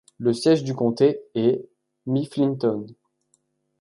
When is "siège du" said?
0.33-0.73